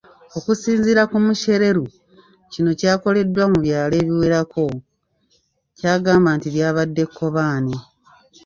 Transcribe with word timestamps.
Okusinziira 0.37 1.03
ku 1.11 1.17
Mushereru 1.25 1.85
kino 2.51 2.69
kyakoleddwa 2.79 3.43
mu 3.51 3.57
byalo 3.63 3.93
ebiwerako 4.01 4.63
kyabagamba 5.77 6.29
nti 6.37 6.47
lyabadde 6.55 7.03
kkobaane. 7.07 7.75